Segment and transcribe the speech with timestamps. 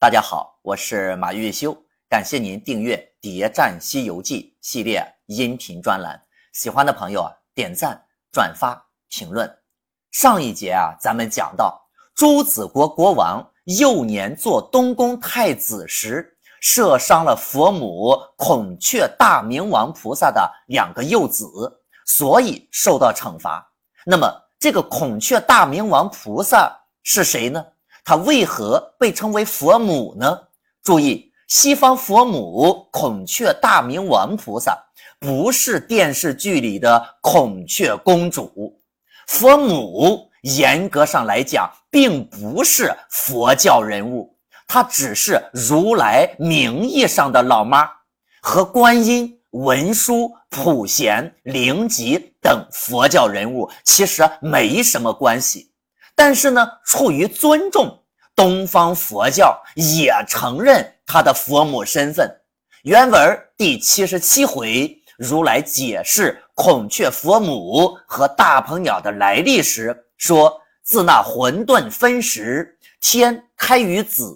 [0.00, 1.76] 大家好，我是马玉修，
[2.08, 6.16] 感谢您订阅《谍战西游记》系列音频专栏。
[6.52, 8.00] 喜欢的朋友啊，点赞、
[8.30, 9.52] 转发、评论。
[10.12, 11.76] 上一节啊，咱们讲到
[12.14, 21.44] 朱子国国王幼年做东宫太子时，射伤了佛母孔雀大明王菩萨的两个幼子，
[22.06, 23.68] 所以受到惩罚。
[24.06, 26.72] 那么，这个孔雀大明王菩萨
[27.02, 27.66] 是谁呢？
[28.04, 30.38] 他为何被称为佛母呢？
[30.82, 34.76] 注意，西方佛母孔雀大明王菩萨
[35.18, 38.78] 不是电视剧里的孔雀公主。
[39.26, 44.34] 佛母严格上来讲，并不是佛教人物，
[44.66, 47.90] 她只是如来名义上的老妈，
[48.40, 55.70] 和观音、文殊、普贤、灵吉等佛教人物其实没什么关系。
[56.18, 57.96] 但是呢，出于尊重，
[58.34, 62.28] 东方佛教也承认他的佛母身份。
[62.82, 74.34] 原文第七十七回，如来解释孔雀佛母和大鹏鸟的来历时说：“自那混沌分时，天开于子，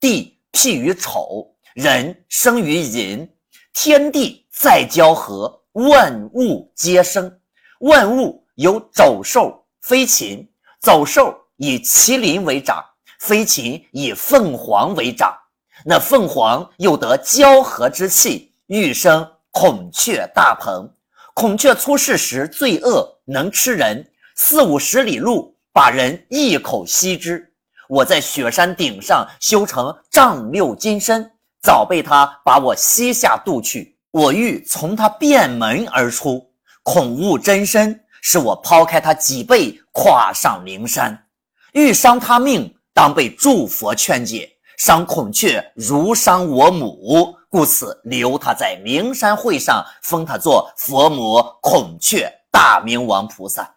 [0.00, 3.30] 地辟于丑，人生于寅，
[3.72, 7.32] 天地再交合，万物皆生。
[7.78, 10.44] 万物有走兽、飞禽。”
[10.80, 12.82] 走兽以麒麟为长，
[13.18, 15.36] 飞禽以凤凰为长。
[15.84, 20.90] 那凤凰又得交合之气，欲生孔雀大鹏。
[21.34, 27.46] 孔雀出世时最恶，能吃人，四五十里路把人一口吸之。
[27.86, 31.30] 我在雪山顶上修成丈六金身，
[31.62, 33.98] 早被他把我吸下肚去。
[34.12, 36.50] 我欲从他便门而出，
[36.82, 38.00] 恐误真身。
[38.22, 41.26] 是我抛开他几倍，跨上灵山，
[41.72, 44.50] 欲伤他命，当被诸佛劝解。
[44.76, 53.74] 伤孔雀如伤我母，故此留他在灵山会上，封他做佛母孔雀大明王菩萨。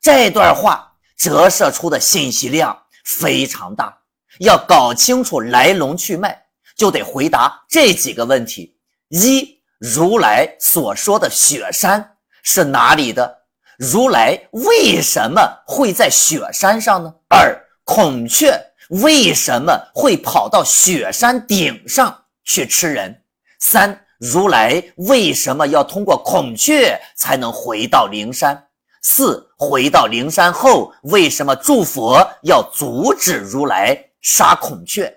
[0.00, 3.98] 这段话折射出的信息量非常大，
[4.38, 6.40] 要搞清楚来龙去脉，
[6.76, 8.76] 就得回答这几个问题：
[9.08, 13.37] 一、如来所说的雪山是哪里的？
[13.78, 17.14] 如来为什么会在雪山上呢？
[17.28, 23.22] 二孔雀为什么会跑到雪山顶上去吃人？
[23.60, 28.60] 三如来为什么要通过孔雀才能回到灵山？
[29.02, 35.16] 四回到灵山后，为什么诸佛要阻止如来杀孔雀？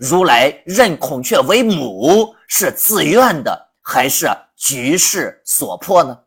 [0.00, 6.18] 如来认孔雀为母是自愿的，还是局势所迫呢？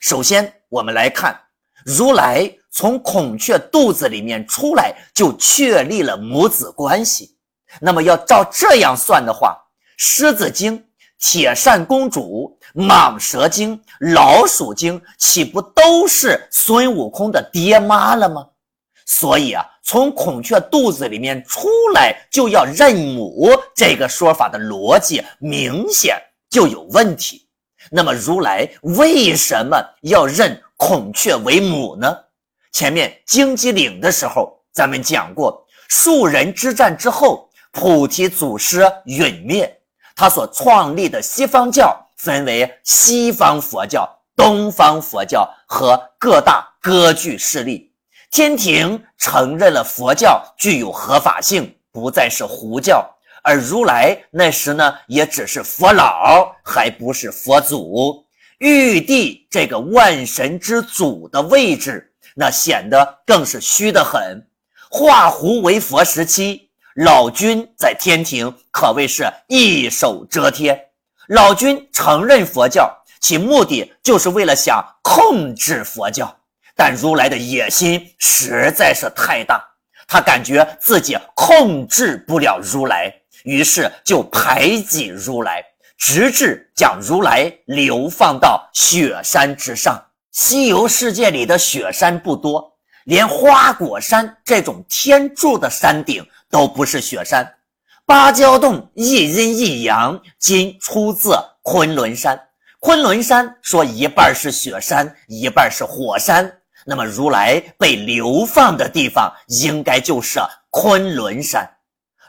[0.00, 0.54] 首先。
[0.72, 1.38] 我们来看，
[1.84, 7.36] 如来从孔雀肚子里面出来，就确立了母子关系。
[7.78, 9.54] 那么要照这样算的话，
[9.98, 10.82] 狮子精、
[11.18, 18.46] 铁扇公主、蟒蛇精、老鼠精，岂不都是孙悟空的爹妈了吗？
[19.04, 26.18] 所以啊，从孔雀肚子里面出来就要认母，这个说法的逻辑明显
[26.48, 27.46] 就有问题。
[27.90, 32.16] 那么如来为什么要认孔雀为母呢？
[32.72, 39.80] 前面荆棘岭的时候，咱们讲过，树人之战之后，菩提祖师陨灭，
[40.16, 47.92] 他所创立的西方教分为西方佛教、东方佛教和各大割据势力。
[48.30, 53.06] 天庭承认了佛教具有合法性，不再是胡教。
[53.42, 58.24] 而如来那时呢，也只是佛老，还不是佛祖。
[58.58, 64.46] 玉帝这个万神之祖的位置，那显得更是虚得很。
[64.88, 70.80] 化胡为佛时期，老君在天庭可谓是一手遮天。
[71.28, 76.32] 老君承认佛教，其目的就是为了想控制佛教。
[76.76, 79.60] 但如来的野心实在是太大，
[80.06, 83.12] 他感觉自己控制不了如来。
[83.44, 85.62] 于是就排挤如来，
[85.98, 90.02] 直至将如来流放到雪山之上。
[90.30, 92.72] 西游世界里的雪山不多，
[93.04, 97.54] 连花果山这种天柱的山顶都不是雪山。
[98.06, 102.40] 芭蕉洞一阴一阳，今出自昆仑山。
[102.80, 106.58] 昆仑山说一半是雪山，一半是火山。
[106.84, 110.40] 那么如来被流放的地方，应该就是
[110.70, 111.68] 昆仑山。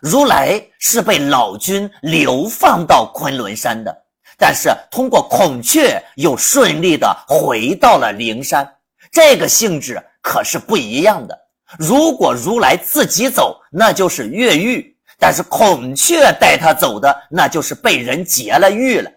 [0.03, 4.03] 如来是被老君流放到昆仑山的，
[4.38, 8.69] 但是通过孔雀又顺利的回到了灵山，
[9.13, 11.39] 这个性质可是不一样的。
[11.79, 14.83] 如果如来自己走，那就是越狱；
[15.17, 19.09] 但是孔雀带他走的，那就是被人劫了狱了。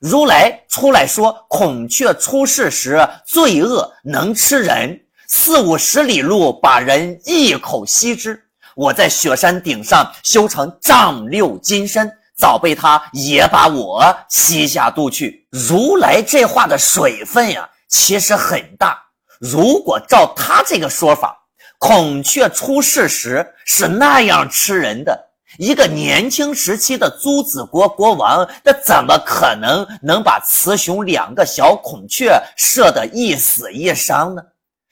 [0.00, 4.98] 如来出来说，孔雀出世时罪恶能吃人，
[5.28, 8.42] 四五十里路把人一口吸之。
[8.80, 15.46] 我在雪山顶上修成丈六金身，早被他也把我吸下肚去。
[15.50, 18.98] 如来这话的水分呀，其实很大。
[19.38, 21.36] 如果照他这个说法，
[21.78, 25.28] 孔雀出世时是那样吃人的。
[25.58, 34.40] 一个年轻时期的朱子国国王，那怎么可能能把雌雄两个小孔雀射得一死一伤呢？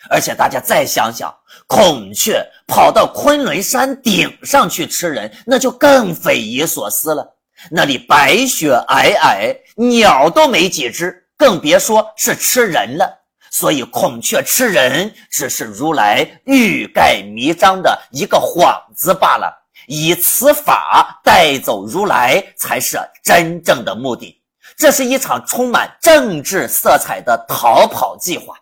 [0.08, 1.34] 而且大家再想想，
[1.66, 7.36] 孔雀跑到昆仑山顶上去吃人，那就更匪夷所思了。
[7.70, 13.18] 那里白雪皑皑，鸟都没几只，更别说是吃人了。
[13.50, 19.52] 所以，孔雀吃人只是如来欲盖弥彰的一个幌子罢了。
[19.86, 24.40] 以此法带走如来，才是真正的目的。
[24.76, 28.54] 这是一场充满政治色彩的逃跑计划。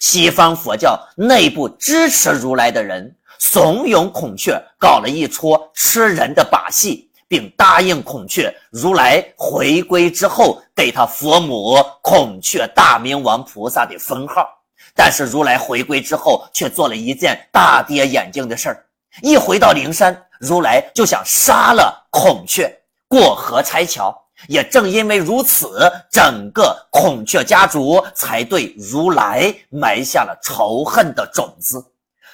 [0.00, 14.46] 西方佛教内部支持如来的人，怂恿孔雀搞了一出吃人的把戏，并答应孔雀，如来回归之后给他佛母孔雀大明王菩萨的封号。
[14.94, 18.84] 但是如来回归之后，却做了一件大跌眼镜的事儿。
[19.22, 22.72] 一回到灵山，如来就想杀了孔雀，
[23.06, 24.16] 过河拆桥。
[24.46, 31.84] 也正因为如此，整个孔雀家族才对如来埋下了仇恨的种子。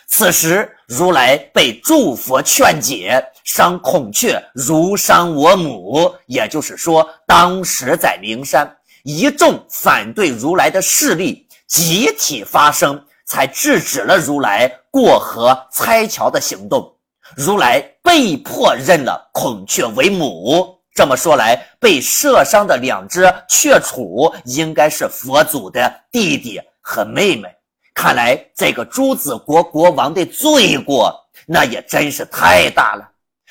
[0.06, 6.14] 此时，如来被诸佛劝解，伤孔雀如伤我母。
[6.26, 8.70] 也就是说，当时在灵山，
[9.02, 13.02] 一众反对如来的势力集体发声。
[13.26, 16.94] 才制止了如来过河拆桥的行动，
[17.34, 20.73] 如来被迫认了孔雀为母。
[20.94, 27.48] 这么说来，被射伤的两只雀雏应该是佛祖的弟弟和妹妹。
[27.92, 31.14] 看来这个朱子国国王的罪过
[31.46, 33.08] 那也真是太大了。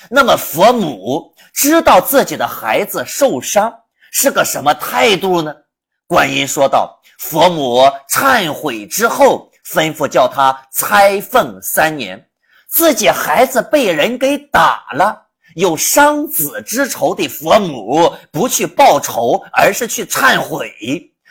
[0.10, 3.74] 那么佛母知道自己的孩子受伤
[4.12, 5.54] 是个什么态度呢？
[6.08, 12.28] 观音说道：“佛母忏悔之后。”吩咐叫他拆凤三年，
[12.68, 15.23] 自己孩子被人给打了，
[15.56, 20.74] 有伤子之仇的佛母不去报仇，而是去忏悔，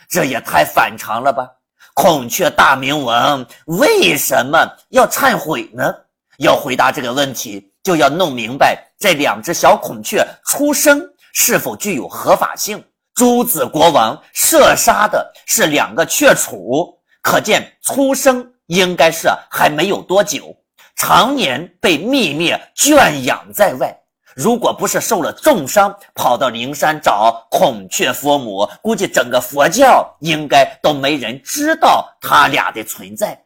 [0.09, 1.47] 这也太反常了吧？
[1.93, 5.93] 孔雀大明王为什么要忏悔呢？
[6.37, 11.01] 要回答这个问题，就要弄明白这两只小孔雀出生
[11.33, 12.83] 是否具有合法性。
[13.13, 16.97] 朱子国王射杀的是两个雀雏。
[17.21, 20.53] 可见出生应该是还没有多久，
[20.97, 23.97] 常年被秘密圈养在外。
[24.35, 33.39] 如果不是受了重伤，跑到灵山找孔雀佛母，估计整个佛教应该都没人知道他俩的存在。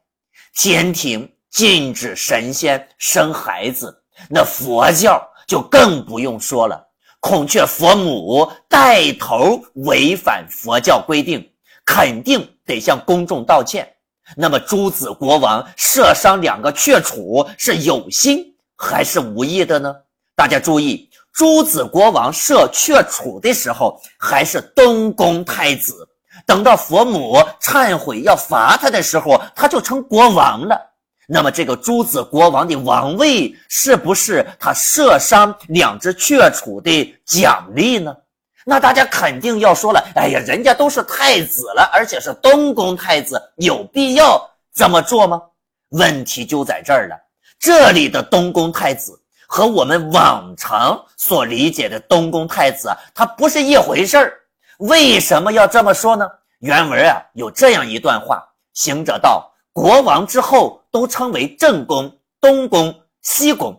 [0.54, 6.88] 天庭禁止神仙生孩子，那佛教就更不用说了。
[7.20, 11.48] 孔雀佛母带头违反佛教规定。
[11.90, 13.88] 肯定得向公众道歉。
[14.36, 18.44] 那么朱子国王射伤两个雀雏是有心
[18.76, 19.96] 还是无意的呢？
[20.38, 26.08] 大家注意，朱子国王射雀楚的时候还是东宫太子，
[26.46, 30.80] 等到佛母忏悔要罚他的时候，他就成国王了。
[31.28, 38.16] 那么这个朱子国王的王位是不是他射伤两只雀雏的奖励呢？
[38.64, 44.40] 那大家肯定要说了，哎呀，人家都是太子了，而且是东宫太子，有必要
[44.76, 45.42] 这么做吗？
[45.90, 47.16] 问题就在这儿了。
[47.60, 54.34] 这里的东宫太子和我们往常所理解的东宫太子啊，它不是一回事儿。
[54.80, 56.30] 为什么要这么说呢？
[56.60, 62.12] 原文啊有这样一段话：行者道，国王之后都称为正宫、
[62.42, 63.76] 东宫、西宫。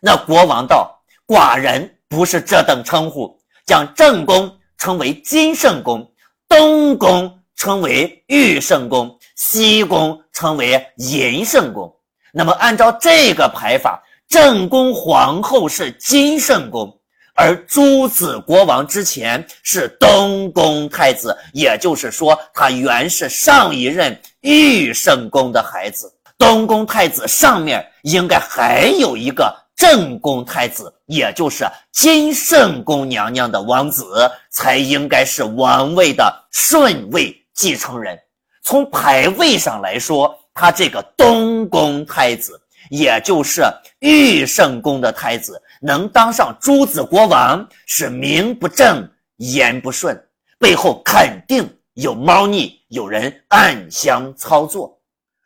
[0.00, 3.36] 那国王道，寡人不是这等称呼。
[3.66, 6.10] 将正宫称为金圣宫，
[6.48, 11.94] 东宫称为玉圣宫，西宫称为银圣宫。
[12.32, 16.94] 那么按照这个排法，正宫皇后是金圣宫，
[17.34, 26.12] 而朱子国王之前是东宫太子，也就是说，他原是上一任玉圣宫的孩子。
[26.36, 29.54] 东宫太子上面应该还有一个。
[29.74, 38.18] 正宫太子，也就是金圣宫娘娘的王子，才应该是王位的顺位继承人。
[38.64, 43.62] 从排位上来说，他这个东宫太子，也就是
[44.00, 50.18] 玉圣宫的太子，能当上诸子国王，是名不正言不顺，
[50.58, 54.98] 背后肯定有猫腻，有人暗箱操作。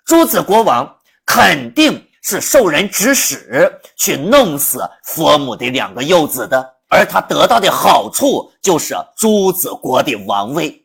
[0.04, 10.84] 诸子国王肯定是受人指使去弄死佛母的两个幼子的，而他得到的好处就是诸子国的王位。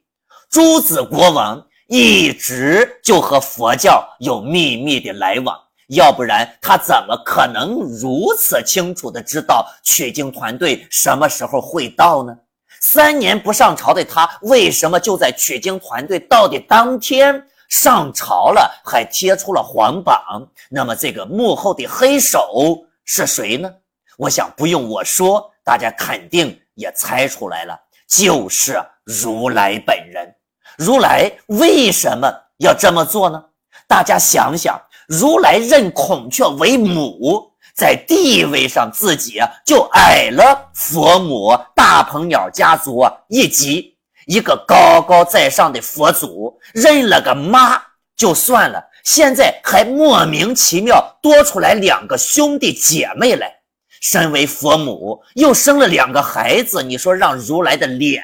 [0.49, 5.57] 诸子国王一直就和佛教有秘密的来往。
[5.87, 12.35] 要不然他怎么可能如此清楚的知道取经团队什么时候会到呢？
[12.81, 20.45] 三年不上朝的他，为什么就在取经团队到的当天上朝了，还贴出了皇榜？
[20.69, 23.71] 那么这个幕后的黑手是谁呢？
[24.17, 30.35] 我想不用我说，大家肯定也猜出来了，就是如来本人。
[30.77, 33.43] 如来为什么要这么做呢？
[33.87, 34.79] 大家想想。
[35.07, 43.95] 如来认孔雀为母，在地位上自己就矮了佛母大鹏鸟家族一级。
[44.25, 47.81] 一个高高在上的佛祖认了个妈
[48.17, 53.49] 就算了，现在还莫名其妙多出来两个兄弟姐妹来。
[54.01, 58.21] 身为佛母，又生了两个孩子，你说让如来的脸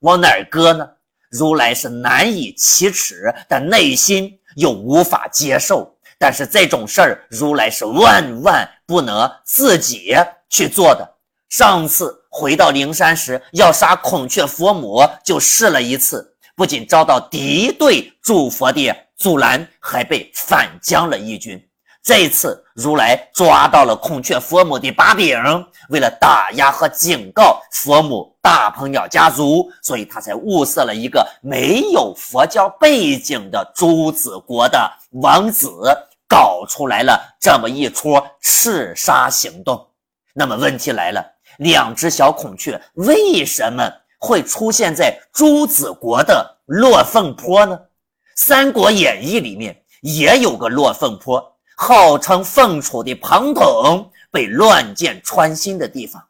[0.00, 0.88] 往哪儿搁呢？
[1.30, 5.94] 如来是难以启齿，但内心又无法接受。
[6.22, 10.14] 但是这种事儿，如来是万万不能自己
[10.48, 11.16] 去做的。
[11.48, 16.24] 上次回到灵山时，要杀孔雀佛母，就试了一次，
[16.54, 21.60] 不仅遭到敌对诸佛的阻拦，还被反将了一军。
[22.04, 25.36] 这次如来抓到了孔雀佛母的把柄，
[25.88, 35.68] 为了打压和警告佛母大鹏鸟家族，所以他才物色了一个没有佛教背景的诸子国的王子。
[36.32, 39.86] 搞出来了这么一出刺杀行动，
[40.32, 41.22] 那么问题来了，
[41.58, 43.86] 两只小孔雀为什么
[44.18, 47.76] 会出现在朱子国的落凤坡呢？
[48.34, 56.22] 《三国演义》里面也有个落凤坡，号称凤雏的庞统被乱箭穿心的地方。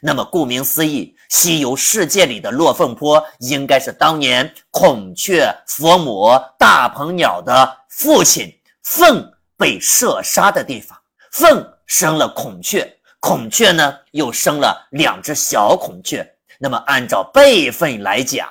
[0.00, 9.28] 那么顾名思义，西游世界里的落凤坡应该是当年孔雀佛母大鹏鸟的父亲凤。
[9.58, 10.96] 被射杀的地方，
[11.32, 16.26] 凤生了孔雀，孔雀呢又生了两只小孔雀。
[16.60, 18.48] 那么按照辈分来讲，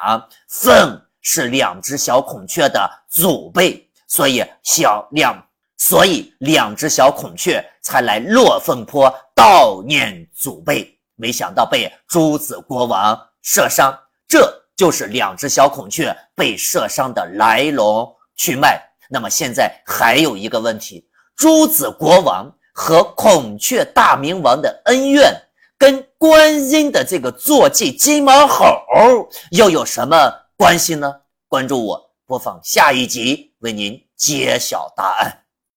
[0.50, 5.42] 凤是两只小孔雀的祖辈，所以小两，
[5.78, 10.94] 所以两只小孔雀才来落凤坡悼念祖辈。
[11.16, 13.98] 没想到被诸子国王射伤，
[14.28, 18.82] 这就是两只小孔雀被射伤的来龙去脉。
[19.10, 25.34] 那么现在还有一个问题：朱子国王和孔雀大明王的恩怨，
[25.78, 28.66] 跟观音的这个坐骑金毛猴
[29.52, 31.14] 又有什么关系呢？
[31.48, 35.47] 关注我，播放下一集，为您揭晓答案。